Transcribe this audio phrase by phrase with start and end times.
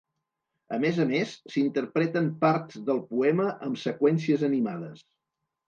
[0.77, 5.09] A més a més, s'interpreten parts del poema amb seqüències animades.